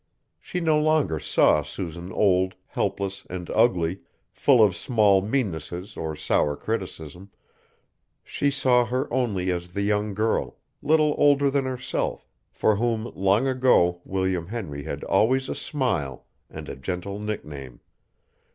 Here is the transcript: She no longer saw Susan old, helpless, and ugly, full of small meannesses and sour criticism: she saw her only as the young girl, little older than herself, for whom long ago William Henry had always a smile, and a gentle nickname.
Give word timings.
She 0.39 0.59
no 0.59 0.79
longer 0.79 1.19
saw 1.19 1.61
Susan 1.61 2.11
old, 2.11 2.55
helpless, 2.65 3.23
and 3.29 3.51
ugly, 3.51 3.99
full 4.31 4.63
of 4.63 4.75
small 4.75 5.21
meannesses 5.21 5.95
and 5.95 6.17
sour 6.17 6.55
criticism: 6.55 7.29
she 8.23 8.49
saw 8.49 8.83
her 8.85 9.07
only 9.13 9.51
as 9.51 9.73
the 9.73 9.83
young 9.83 10.15
girl, 10.15 10.57
little 10.81 11.13
older 11.19 11.51
than 11.51 11.65
herself, 11.65 12.27
for 12.49 12.77
whom 12.77 13.11
long 13.13 13.45
ago 13.45 14.01
William 14.03 14.47
Henry 14.47 14.81
had 14.81 15.03
always 15.03 15.49
a 15.49 15.53
smile, 15.53 16.25
and 16.49 16.67
a 16.67 16.75
gentle 16.75 17.19
nickname. 17.19 17.79